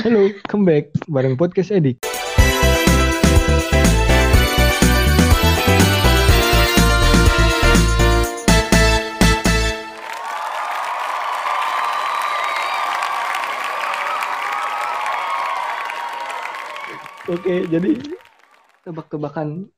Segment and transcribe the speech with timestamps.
[0.00, 2.00] Halo, come back bareng podcast Edik.
[17.28, 17.92] Oke, jadi
[18.88, 19.68] tebak-tebakan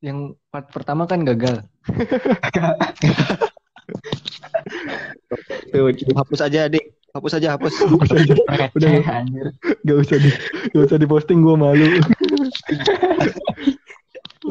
[0.00, 1.60] yang part pertama kan gagal.
[5.68, 6.95] Tuh, hapus aja, Dik.
[7.16, 7.72] Hapus aja, hapus.
[7.96, 9.56] Udah, Receh anjir.
[9.88, 10.30] Gak usah di,
[10.76, 11.88] gak usah diposting gue malu.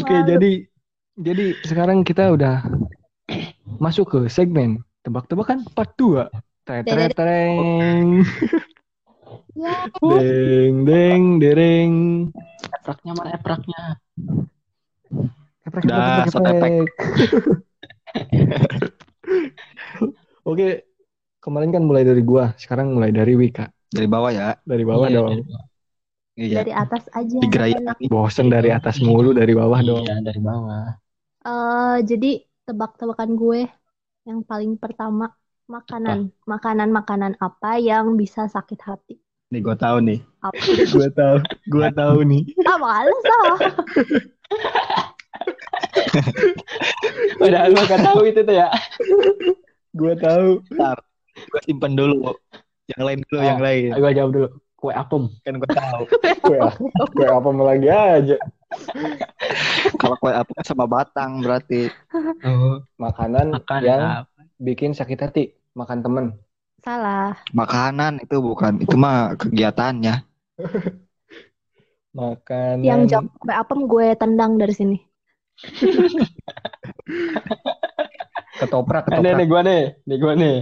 [0.01, 0.65] Oke, jadi
[1.15, 2.65] jadi sekarang kita udah
[3.77, 6.25] masuk ke segmen tebak-tebakan part 2.
[6.65, 8.07] Tereng, tereng,
[9.55, 11.93] Ya, deng, deng, dereng.
[12.81, 13.81] Epraknya mana epraknya?
[15.65, 16.85] Eprek.
[20.45, 20.85] Oke,
[21.45, 23.69] kemarin kan mulai dari gua, sekarang mulai dari Wika.
[23.93, 24.57] Dari bawah ya.
[24.65, 25.29] Dari bawah Iya, dong.
[25.29, 25.65] dari bawah.
[26.35, 26.57] Iya.
[26.59, 27.37] dari atas aja.
[27.39, 27.95] Digerayak.
[28.11, 30.03] Bosen dari atas mulu, dari bawah dong.
[30.03, 30.97] Iya, dari bawah.
[31.45, 32.31] Eh, jadi
[32.65, 33.61] tebak-tebakan gue
[34.25, 35.29] yang paling pertama
[35.69, 39.15] makanan, makanan makanan apa yang bisa sakit hati?
[39.53, 40.19] Nih gua tahu nih.
[40.41, 40.57] Apa?
[40.97, 41.37] Gua tahu,
[41.69, 42.43] gua tahu nih.
[42.69, 43.57] Ah, males ah.
[47.37, 48.67] Padahal lu gak tahu itu tuh ya.
[49.99, 50.65] Gua tahu.
[50.65, 50.97] Bentar.
[51.65, 52.29] Gua simpen dulu.
[52.85, 53.43] Yang lain dulu, Oh.
[53.43, 53.89] yang lain.
[53.97, 54.47] Gua jawab dulu.
[54.75, 55.23] Kue apem.
[55.41, 56.03] Kan gua tahu.
[56.45, 56.61] Kue,
[57.09, 58.37] kue apa lagi aja.
[59.97, 61.89] Kalau kue apa sama batang berarti.
[62.45, 64.41] Oh, Makanan makan yang apa?
[64.61, 66.25] bikin sakit hati, makan temen.
[66.85, 67.33] Salah.
[67.49, 68.77] Makanan itu bukan.
[68.77, 70.21] Itu mah kegiatannya.
[72.13, 74.97] Makanan Yang jawab kue apem gue tendang dari sini.
[78.55, 79.47] ketoprak, Eh, nih, nih ketoprak.
[79.49, 79.81] gua nih.
[80.05, 80.55] Nih gua nih.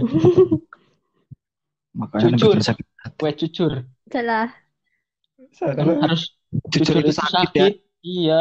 [1.94, 2.54] Makanan yang Cucur.
[2.58, 2.86] bikin sakit.
[3.14, 3.72] Kue cucur.
[4.10, 4.48] Salah.
[5.54, 6.34] Kan harus
[6.74, 7.66] Cucur itu sakit ya.
[8.04, 8.40] Iya.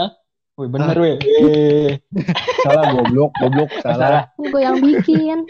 [0.53, 1.17] Wih, bener weh.
[1.17, 1.97] Eh,
[2.61, 4.29] salah goblok, goblok, salah.
[4.37, 5.49] Gue yang bikin.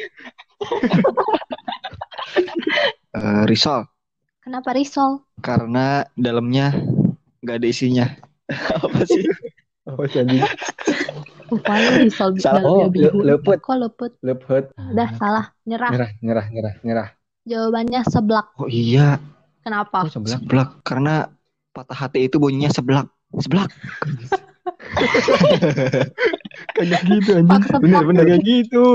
[3.11, 3.83] Eh, risol.
[4.39, 5.27] Kenapa risol?
[5.43, 6.71] Karena dalamnya
[7.43, 8.07] nggak ada isinya.
[8.83, 9.23] apa sih?
[9.83, 10.43] Apa sih anjing?
[11.51, 12.63] Rupanya risol Salah.
[12.63, 14.11] Oh, lepet, Kok lepet?
[14.23, 14.71] lepet.
[14.75, 15.45] Dah salah.
[15.67, 15.91] Nyerah.
[15.91, 17.07] Nyerah, nyerah, nyerah, nyerah.
[17.43, 18.55] Jawabannya seblak.
[18.55, 19.19] Oh iya,
[19.63, 20.03] Kenapa?
[20.03, 20.35] Oh, sebelah.
[20.39, 20.69] seblak.
[20.83, 21.15] Karena
[21.71, 23.07] patah hati itu bunyinya seblak.
[23.35, 23.71] Seblak.
[26.73, 27.51] Kayak gitu anjing.
[27.51, 28.07] Paksa Bener, banget.
[28.09, 28.85] bener kayak gitu.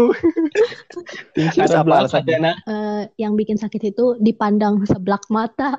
[1.36, 2.38] Tinggi Terus apa sebelah alasannya?
[2.38, 5.76] saja, Eh, yang bikin sakit itu dipandang seblak mata.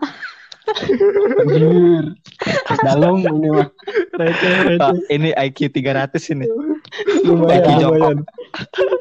[1.41, 2.13] Anjir.
[2.85, 3.69] Dalam ini mah.
[4.13, 4.97] Receh, receh.
[5.09, 6.45] ini IQ 300 ini.
[7.25, 8.17] Lumayan, Lagi lumayan.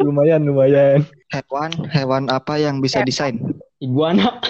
[0.00, 1.00] Lumayan, lumayan.
[1.28, 3.36] Hewan, hewan apa yang bisa desain?
[3.84, 4.40] Iguana.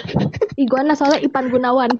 [0.55, 1.91] Iguana soalnya Ipan Gunawan.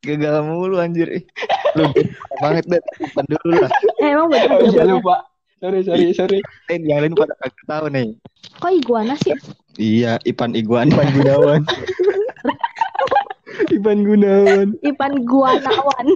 [0.00, 1.28] Gagal mulu anjir.
[1.76, 1.92] Lu
[2.40, 2.80] banget deh.
[2.80, 3.70] Depan dulu lah.
[4.00, 5.28] Eh, emang bener Oh, iya lupa.
[5.60, 6.40] Sorry, sorry, sorry.
[6.72, 8.16] Lain yang lain pada kagak tahu nih.
[8.64, 9.36] Kok iguana sih?
[9.76, 10.88] Iya, Ipan Iguan.
[10.88, 11.60] Ipan Gunawan.
[13.76, 14.72] Ipan Gunawan.
[14.80, 16.06] Ipan Guanawan.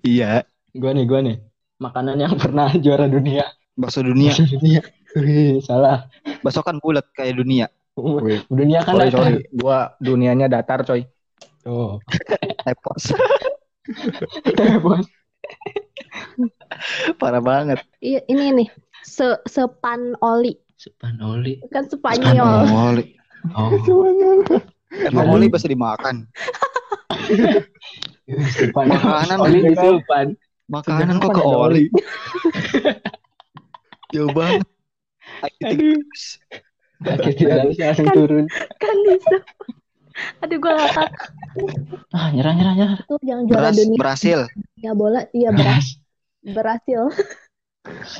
[0.00, 0.40] iya,
[0.70, 1.36] Gua nih, gua nih.
[1.80, 3.48] Makanan yang pernah juara dunia.
[3.72, 4.36] bakso dunia.
[4.36, 4.80] Juara dunia.
[5.16, 6.06] Wih, salah.
[6.44, 7.66] Bakso kan bulat kayak dunia.
[7.96, 9.40] Wih, Dunia kan Sorry, sorry.
[9.56, 11.08] Gua dunianya datar, coy.
[11.64, 11.96] Tuh.
[12.68, 13.16] Epos.
[14.84, 15.06] Bos.
[17.16, 17.80] Parah banget.
[18.00, 18.68] Iya, ini nih.
[19.04, 20.56] Se sepan oli.
[20.80, 21.60] Spanoli.
[21.68, 22.64] Kan Spanyol.
[22.72, 23.04] Oli.
[23.52, 23.68] Oh.
[25.08, 26.24] Emang oli bisa dimakan.
[28.76, 30.32] Makanan Oli juga.
[30.70, 31.84] Makanan Sejak kok ke oli.
[34.14, 34.62] Jauh banget.
[35.42, 35.98] IQ Aduh.
[37.00, 37.00] 300.
[37.00, 38.44] Kaki tidak bisa langsung turun.
[38.78, 39.36] kan bisa.
[40.44, 41.10] Aduh, gue ngakak.
[42.12, 42.98] Ah, nyerah, nyerah, nyerah.
[43.08, 44.40] Tuh yang juara Beras, dunia berhasil.
[44.78, 45.24] ya bola.
[45.32, 45.96] Iya, beras.
[46.56, 47.02] Berhasil.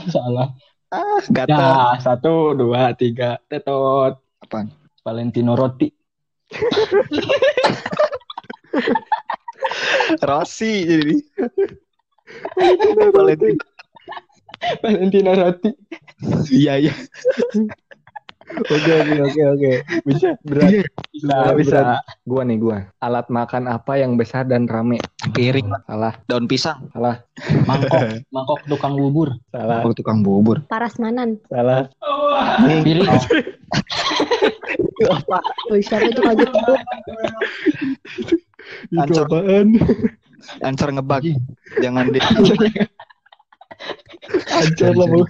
[0.09, 0.53] Salah.
[0.91, 1.21] Ah.
[1.47, 3.39] Ya, satu, dua, tiga.
[3.47, 4.17] Tetot.
[4.43, 4.73] Apaan?
[5.05, 5.93] Valentino Roti.
[10.29, 11.15] Rossi jadi.
[13.11, 13.65] Valentino.
[14.79, 15.71] Valentino Roti.
[16.51, 16.95] Iya, iya.
[18.51, 19.71] Oke, oke, oke, oke.
[20.05, 20.83] Bisa, berat.
[21.09, 21.79] Bisa, Berat, bisa.
[21.81, 22.03] berat.
[22.27, 22.79] Gua nih, gua.
[22.99, 24.99] Alat makan apa yang besar dan rame?
[25.31, 26.91] Piring, Salah, daun pisang.
[26.91, 27.23] salah,
[27.63, 27.95] Mangkok,
[28.35, 29.39] mangkok tukang bubur.
[29.49, 30.61] salah, Oh, tukang bubur.
[30.67, 31.39] Parasmanan.
[31.47, 31.87] salah.
[32.83, 33.07] Piring.
[35.71, 36.51] Wih, siapa itu kaget?
[38.91, 39.25] Itu Ancur.
[39.25, 39.67] apaan?
[40.61, 41.23] Ancur ngebug.
[41.81, 42.21] Jangan di
[44.53, 45.25] Ancur lah, bu.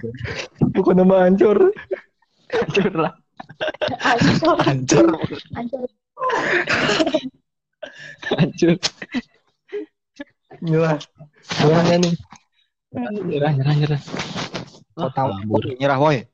[0.75, 1.71] Bukan nama ancur.
[2.51, 3.13] Hancur lah.
[4.03, 4.57] Ancur.
[4.61, 5.05] Hancur.
[5.55, 5.81] Ancur.
[8.35, 8.75] Hancur.
[10.61, 10.99] Nyerah.
[11.97, 12.13] Nih?
[13.25, 14.01] Nyerah, nyerah, nyerah.
[14.93, 15.21] Kota.
[15.79, 16.27] Nyerah woi.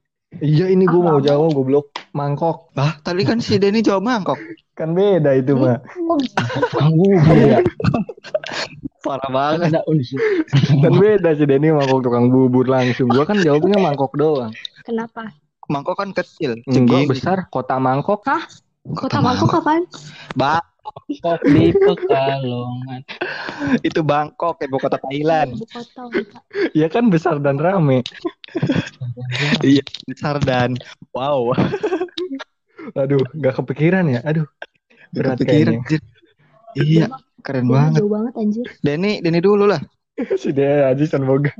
[0.43, 1.95] Iya ini gue mau jawab goblok.
[2.11, 2.73] Mangkok.
[2.73, 4.41] Lah, tadi kan si Denny jawab mangkok.
[4.73, 5.79] Kan beda itu mah.
[6.01, 6.33] Oh, gitu.
[6.67, 7.61] Tukang bubur ya.
[9.07, 9.71] Parah banget.
[9.71, 10.19] Ada unsur.
[10.83, 13.07] Kan beda sih Denny mangkok tukang bubur langsung.
[13.07, 14.51] Gua kan jawabnya mangkok doang.
[14.83, 15.31] Kenapa?
[15.71, 16.59] Mangkok kan kecil.
[16.67, 17.11] Enggak Segini.
[17.11, 18.27] besar kota mangkok.
[18.87, 19.83] Kota Mangkok kapan?
[20.39, 20.63] Ba
[21.19, 23.03] Kok di Pekalongan.
[23.83, 25.59] itu Bangkok, ibu kota Thailand.
[25.59, 26.01] Ibu kota.
[26.07, 26.43] Pak.
[26.71, 28.07] Ya kan besar dan rame.
[29.59, 30.79] Iya, besar dan
[31.11, 31.51] wow.
[32.95, 34.23] Aduh, nggak kepikiran ya.
[34.23, 34.47] Aduh.
[35.11, 35.83] Berat Kepikiran.
[36.79, 37.11] Iya,
[37.45, 37.99] keren Ini banget.
[38.01, 38.65] Jauh banget anjir.
[38.81, 39.81] Denny, Denny dulu lah.
[40.41, 41.53] Si dia aja semoga.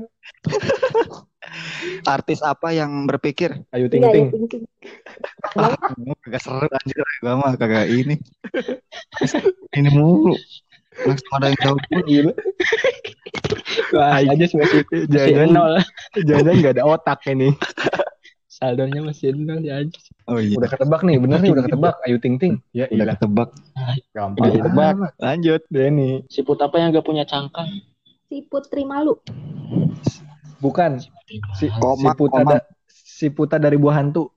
[2.02, 3.54] Artis apa yang berpikir?
[3.70, 4.26] Ayo ting Iya, ting.
[5.54, 5.78] Ah,
[6.26, 8.18] kagak seru anjir, gua mah kagak ini.
[9.78, 10.34] ini mulu.
[11.06, 12.32] Langsung ada yang jawab pun gila.
[13.94, 15.74] Wah, aja masih masih Jangan nol.
[16.26, 17.54] jangan nggak ada otak ini.
[18.50, 19.98] Saldonya masih nol ya aja.
[20.26, 20.58] Oh iya.
[20.58, 21.94] Udah ketebak nih, bener nih udah ketebak.
[22.04, 22.58] Ayo ting ting.
[22.74, 23.14] Ya Udah iya.
[23.14, 23.48] ketebak.
[24.12, 24.92] Gampang ketebak.
[24.94, 25.12] amat.
[25.18, 25.60] Lanjut.
[25.72, 26.22] Denny.
[26.28, 27.68] Siput apa yang gak punya cangkang?
[28.28, 29.16] Si Putri Malu.
[30.58, 31.00] Bukan.
[31.56, 32.50] Si, Koma, si puta koma.
[32.56, 34.32] da- si puta dari buah hantu.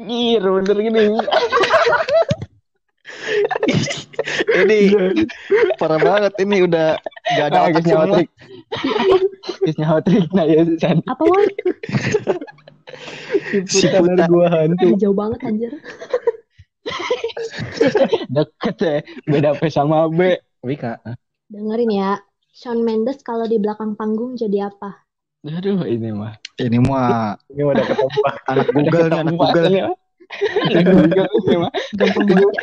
[0.00, 1.02] Nyir, bener gini.
[4.50, 4.80] Ini
[5.80, 6.98] parah banget ini udah
[7.36, 8.26] gak ada Nah, otak.
[9.64, 10.24] Kisnya hotrik.
[10.34, 11.00] Nah, ya, San.
[11.06, 11.46] Apa Wan?
[13.48, 14.88] Si Si puta dari buah hantu.
[14.98, 15.72] Jauh banget anjir.
[18.34, 18.96] Deket ya.
[19.26, 20.36] Beda P sama B.
[20.64, 21.00] Wika.
[21.50, 22.10] Dengerin ya.
[22.50, 25.06] Shawn Mendes kalau di belakang panggung jadi apa?
[25.46, 26.36] Aduh, ini mah.
[26.60, 28.34] Ini mah Ini udah ketebak.
[28.50, 29.66] anak Google nih, anak Google.
[29.70, 29.96] Ini mah.
[30.68, 31.72] Anak Google ini mah.
[31.96, 32.54] Gampang banget.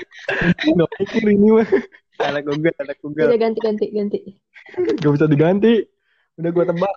[0.75, 1.67] Nggak pikir ini mah.
[2.17, 3.27] Anak Google, anak Google.
[3.29, 4.19] Udah ganti ganti ganti.
[5.01, 5.73] Gak bisa diganti.
[6.37, 6.93] Udah gua tebak.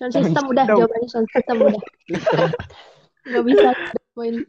[0.00, 1.82] Sound system udah jawabannya sound system udah.
[3.32, 3.68] Gak bisa
[4.18, 4.42] poin.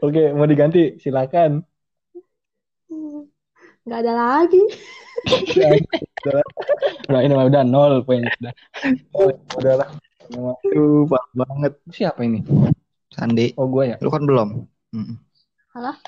[0.00, 0.96] Oke, mau diganti.
[0.98, 1.62] Silakan.
[3.82, 4.62] Gak ada lagi.
[7.08, 8.22] Udah, ini mah udah nol poin.
[8.22, 8.52] Udah.
[9.58, 9.88] Udahlah.
[10.32, 11.72] Aduh, parah banget.
[11.90, 12.40] Siapa ini?
[13.12, 13.96] Sandi, Oh, gua ya.
[14.00, 14.64] lu kan belum.
[14.96, 15.16] Mm.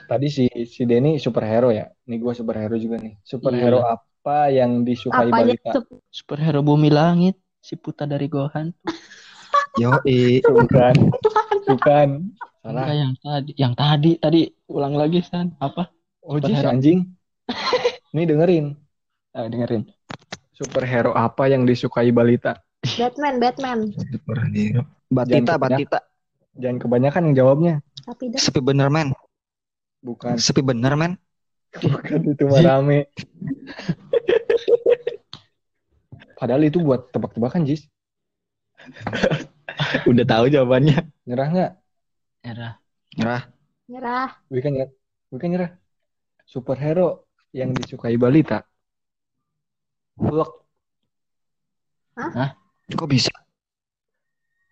[0.08, 1.88] Tadi si si Denny superhero ya.
[2.08, 3.16] Nih gua superhero juga nih.
[3.20, 3.96] Superhero Iya.
[3.96, 5.70] apa yang disukai Apanya balita?
[5.84, 6.00] tuh?
[6.08, 7.36] Superhero bumi langit.
[7.60, 8.72] Si puta dari Gohan.
[9.80, 9.90] Yo,
[10.46, 10.94] Bukan.
[11.66, 12.08] Bukan.
[12.64, 13.52] Enggak yang tadi.
[13.60, 14.10] Yang tadi.
[14.16, 14.40] Tadi
[14.72, 15.52] ulang lagi, San.
[15.60, 15.92] Apa?
[16.24, 16.72] Oh, jis, Superhero.
[16.72, 16.98] anjing.
[18.16, 18.66] Nih dengerin.
[19.36, 19.84] Ah, dengerin.
[20.56, 22.56] Superhero apa yang disukai balita?
[22.96, 23.78] Batman, Batman.
[23.92, 24.88] superhero.
[25.12, 25.76] Batita, Jangan kebanyakan.
[25.76, 25.98] Batita.
[26.54, 27.74] Jangan kebanyakan yang jawabnya.
[28.06, 28.40] Tapi dah.
[28.40, 29.08] Sepi bener, men.
[30.00, 30.38] Bukan.
[30.40, 31.12] Sepi bener, men.
[31.74, 33.00] Bukan itu mah rame.
[36.38, 37.90] Padahal itu buat tebak-tebakan, Jis.
[40.06, 41.02] Udah tahu jawabannya.
[41.26, 41.72] Nyerah nggak?
[42.44, 42.76] Era.
[43.16, 43.42] Nyerah.
[43.88, 44.28] Nyerah.
[44.52, 44.92] Wika nyerah.
[45.32, 45.70] Wika nyerah.
[46.44, 47.24] Superhero
[47.56, 48.60] yang disukai balita.
[50.20, 50.52] Hulk.
[52.92, 53.32] Kok bisa?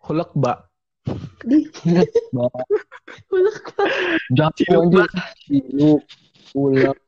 [0.04, 0.58] Hulk, Mbak.
[1.48, 1.64] Di.
[3.32, 3.56] Ulek
[4.36, 5.08] Jangan lanjut.
[5.48, 6.05] Ciluk.
[6.52, 6.98] Ulek.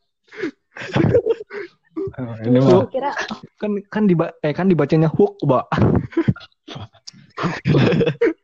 [2.17, 2.89] Oh, ini mah.
[2.89, 3.13] Kira
[3.61, 5.69] Kan kan diba eh kan dibacanya hook, Mbak.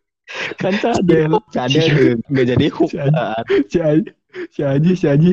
[0.59, 1.39] kan cadel.
[1.51, 2.91] Cadel nggak jadi hook.
[3.71, 4.11] Si Aji,
[4.51, 5.33] si Aji, si Aji.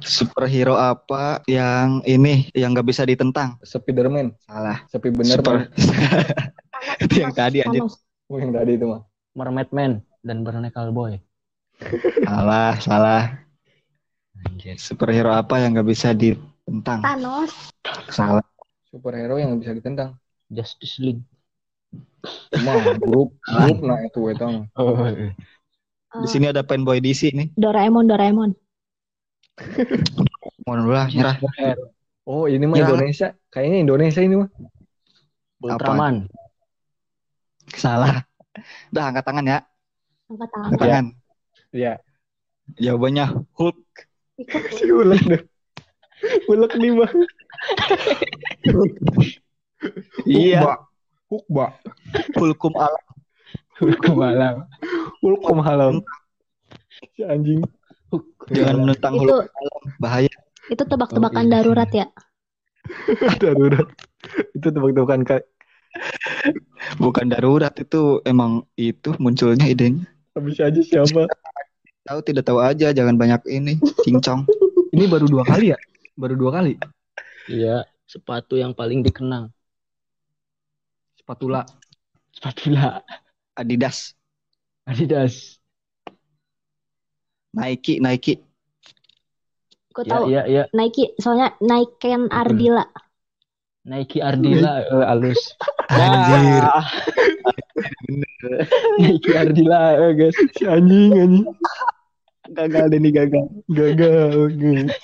[0.00, 3.58] Superhero apa yang ini yang nggak bisa ditentang?
[3.64, 4.32] Spiderman.
[4.46, 4.84] Salah.
[4.88, 5.56] Sepi bener Super.
[7.02, 7.82] Itu yang tadi anjir.
[8.28, 9.02] Oh, yang tadi itu mah.
[9.36, 11.18] Mermaid Man dan Barnacle Boy.
[12.24, 13.22] Salah, salah.
[14.46, 14.76] Anjir.
[14.78, 17.02] Superhero apa yang nggak bisa ditentang?
[17.02, 17.52] Thanos.
[18.12, 18.44] Salah.
[18.88, 20.16] Superhero yang bisa ditentang.
[20.46, 21.24] Justice League.
[22.62, 24.46] Mah grup grup nah itu itu.
[24.78, 24.96] Oh,
[26.16, 27.52] Di sini ada fanboy DC nih.
[27.54, 28.50] Doraemon, Doraemon.
[30.64, 31.36] Mohon dulu lah, nyerah.
[32.26, 32.88] Oh, ini mah Ya.
[32.88, 33.28] Indonesia.
[33.52, 34.50] Kayaknya Indonesia ini mah.
[35.60, 36.26] Ultraman.
[37.72, 38.24] Salah.
[38.90, 39.58] Udah angkat tangan ya.
[40.26, 40.78] Angkat Angkat tangan.
[40.80, 41.06] tangan.
[41.76, 41.92] Iya.
[42.80, 43.78] Jawabannya Hulk.
[44.40, 44.62] Ikut.
[44.76, 45.42] Si ulek deh.
[46.48, 47.16] Ulek nih, Bang.
[50.24, 50.60] Iya.
[51.26, 51.42] Mbak.
[51.42, 51.72] Hook, Mbak.
[52.30, 53.02] Hulkum alam.
[54.16, 54.54] Malam.
[55.20, 55.94] Hulkum halam.
[57.14, 57.60] Si anjing.
[58.54, 59.80] Jangan menentang Itu hulkum alam.
[59.98, 60.32] Bahaya.
[60.66, 61.52] itu tebak-tebakan Oh, iya.
[61.62, 62.06] darurat ya.
[63.42, 63.86] Darurat.
[64.54, 65.42] Itu tebak-tebakan Kak.
[66.98, 70.06] Bukan darurat itu emang itu munculnya idenya.
[70.34, 71.30] Habis aja siapa?
[72.06, 74.46] Tahu tidak tahu aja, jangan banyak ini cincong.
[74.90, 75.78] Ini baru dua kali ya?
[76.18, 76.78] Baru dua kali.
[77.46, 79.50] Iya, sepatu yang paling dikenang.
[81.26, 81.66] Spatula.
[82.30, 83.02] Spatula
[83.58, 84.14] Adidas,
[84.86, 85.58] Adidas.
[87.50, 88.46] Nike, Nike.
[89.90, 90.62] Gue Ya, tahu iya, iya.
[90.70, 92.86] Nike, soalnya Nike Ardila.
[93.90, 95.40] Nike Ardila eh, halus.
[95.90, 96.62] Anjir.
[96.62, 96.78] Ya.
[99.02, 100.36] Nike Ardila eh, guys.
[100.54, 101.46] Si anjing anjing.
[102.54, 103.50] Gagal Denny gagal.
[103.66, 104.54] Gagal.
[104.54, 104.94] guys.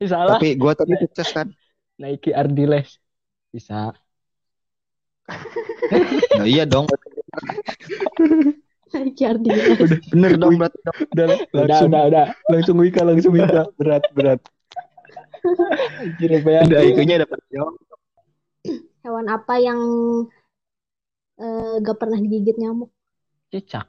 [0.00, 0.40] Ih, Salah.
[0.40, 1.52] Tapi gua tadi sukses kan.
[2.00, 2.96] Nike Ardiles.
[3.52, 3.92] Bisa.
[6.38, 6.86] Nah, iya dong.
[8.96, 9.62] Ardila.
[10.14, 10.72] Bener dong dong.
[11.12, 12.26] Udah, Udah, langsung, udah, udah.
[12.48, 13.66] langsung Wika, langsung Wika.
[13.76, 14.40] Berat, berat.
[16.02, 16.60] Anjir, apa ya?
[16.66, 17.74] Udah IQ-nya dapat jawab.
[19.06, 19.80] Hewan apa yang
[21.38, 22.90] eh, gak pernah digigit nyamuk?
[23.54, 23.86] Cicak.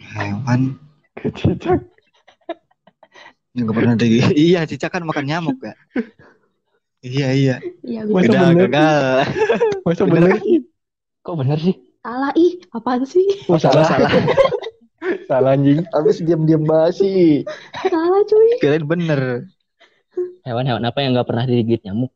[0.00, 0.76] Hewan
[1.20, 1.80] Cicak.
[3.56, 5.74] yang gak pernah di Iya, cicak kan makan nyamuk ya.
[7.04, 7.54] Iya, iya.
[7.84, 8.00] Iya.
[8.08, 9.04] Udah gagal.
[9.84, 10.40] Masa Bener bener?
[11.22, 11.74] Kok bener sih?
[12.00, 13.26] Salah ih, apaan sih?
[13.50, 14.10] Oh, salah, salah.
[15.26, 15.82] salah anjing.
[15.90, 17.42] Habis diam-diam basi.
[17.90, 18.62] Salah cuy.
[18.62, 19.50] Kirain bener.
[20.46, 22.14] Hewan-hewan apa yang nggak pernah digigit nyamuk?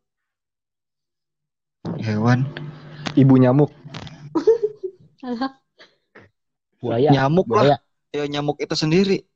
[1.98, 2.46] Hewan
[3.18, 3.74] Ibu nyamuk.
[5.18, 5.58] Salah.
[6.78, 7.10] Buaya.
[7.10, 7.76] nyamuk Buaya.
[7.76, 7.78] lah.
[8.14, 9.26] Ya nyamuk itu sendiri.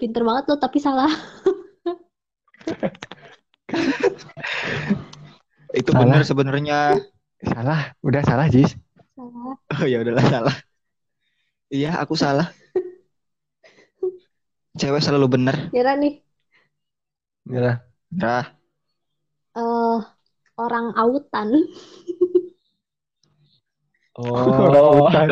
[0.00, 1.08] Pinter banget lo tapi salah.
[5.78, 6.00] Itu Salah.
[6.04, 6.78] bener sebenarnya.
[7.44, 7.92] Salah.
[8.00, 8.72] Udah salah, Jis.
[9.14, 9.54] Salah.
[9.78, 10.56] Oh ya udahlah salah.
[11.68, 12.48] Iya, aku salah.
[14.78, 15.56] Cewek selalu bener.
[15.74, 16.22] Kira nih,
[17.44, 17.82] Nyerah.
[18.14, 18.46] Nah,
[19.52, 19.98] eh
[20.56, 21.50] orang autan.
[24.18, 25.28] Orang Oh, hutan.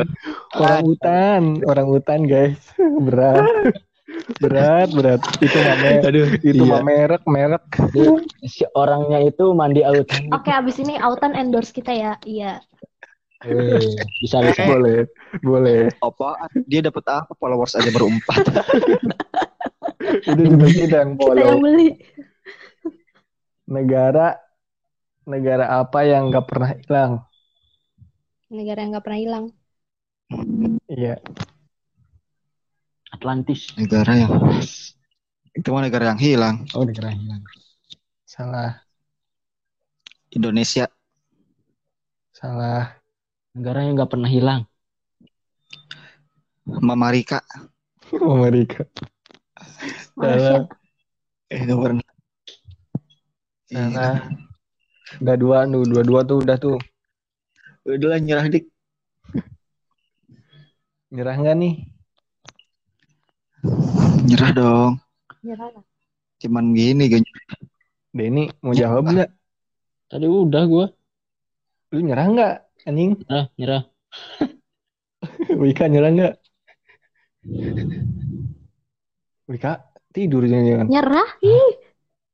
[0.55, 1.43] Orang hutan.
[1.67, 2.59] Orang hutan, guys.
[2.79, 3.43] Berat.
[4.43, 5.23] Berat, berat.
[5.39, 6.03] Itu merek.
[6.03, 6.83] aduh, Itu iya.
[6.83, 7.63] merek, merek.
[8.43, 10.27] si orangnya itu mandi autan.
[10.35, 12.13] Oke, abis ini autan endorse kita ya.
[12.27, 12.59] Iya.
[13.47, 14.67] Wih, bisa bisa.
[14.67, 15.07] Boleh.
[15.45, 15.81] Boleh.
[16.03, 16.51] Apaan?
[16.67, 17.33] Dia dapat apa?
[17.39, 18.43] Followers aja baru empat.
[20.35, 21.63] Itu juga kita yang Kita yang follow.
[21.63, 21.89] beli.
[23.67, 24.39] Negara
[25.27, 27.13] negara apa yang nggak pernah hilang?
[28.47, 29.45] Negara yang gak pernah hilang.
[30.87, 31.19] Iya.
[33.17, 33.73] Atlantis.
[33.81, 34.33] Negara yang
[35.57, 36.69] itu mah negara yang hilang.
[36.77, 37.41] Oh, negara hilang.
[38.29, 38.85] Salah.
[40.29, 40.93] Indonesia.
[42.37, 43.01] Salah.
[43.57, 44.69] Negara yang nggak pernah hilang.
[46.69, 47.41] Mamarika.
[48.21, 48.85] Amerika.
[50.13, 50.69] Malaysia.
[51.49, 52.09] Eh, nggak pernah.
[53.73, 54.17] Salah.
[55.25, 56.77] Udah dua tuh, dua-dua tuh udah tuh.
[57.89, 58.69] Udah lah nyerah dik.
[61.09, 61.96] Nyerah nggak nih?
[64.27, 64.93] Nyerah dong.
[65.43, 65.85] Nyerah lah.
[66.43, 67.25] Cuman gini gak
[68.17, 69.31] Denny mau jawab nggak?
[70.09, 70.87] Tadi udah gua.
[71.93, 72.55] Lu nyerah nggak?
[72.89, 73.13] Anjing.
[73.27, 73.83] Nyerah, nyerah.
[75.61, 76.35] Wika nyerah nggak?
[79.47, 79.73] Wika
[80.17, 80.87] tidur jangan-jangan.
[80.89, 81.29] Nyerah?
[81.45, 81.73] Ih.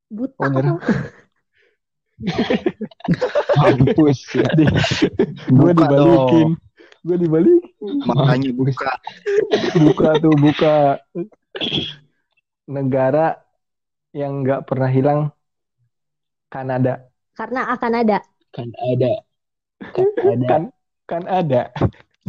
[0.09, 0.39] Buta.
[0.39, 0.77] Oh, nyerah.
[3.59, 4.47] Mampus ya.
[5.51, 6.49] Gue dibalikin.
[7.03, 7.72] Gue dibalikin.
[8.07, 8.93] Makanya buka.
[9.83, 10.77] Buka tuh buka.
[12.71, 13.37] Negara
[14.15, 15.21] yang nggak pernah hilang
[16.53, 17.09] Kanada.
[17.33, 18.19] Karena akan ada.
[18.53, 19.13] Kan ada.
[19.93, 20.47] Kan ada.
[20.47, 20.63] Kan
[21.09, 21.63] kan ada.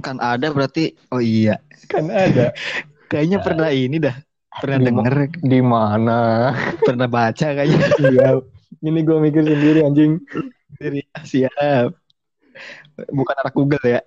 [0.01, 0.95] Kan ada berarti.
[1.12, 1.60] Oh iya.
[1.91, 2.55] Kan ada.
[3.12, 4.15] Kayaknya pernah ini dah.
[4.57, 5.15] Pernah Di- denger.
[5.43, 6.19] Di mana?
[6.81, 7.88] Pernah baca kayaknya.
[8.00, 8.29] Iya.
[8.83, 10.17] Ini gue mikir sendiri anjing.
[11.24, 11.89] Siap.
[13.12, 14.01] Bukan anak Google ya.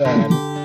[0.00, 0.55] Kan.